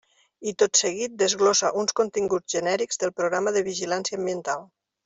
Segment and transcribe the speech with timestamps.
[0.51, 4.69] I tot seguit desglossa uns continguts genèrics del Programa de Vigilància Ambiental.